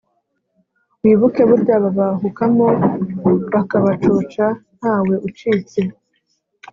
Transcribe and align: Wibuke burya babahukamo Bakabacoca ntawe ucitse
Wibuke 1.03 1.41
burya 1.49 1.75
babahukamo 1.83 2.67
Bakabacoca 3.53 4.45
ntawe 4.77 5.15
ucitse 5.27 5.79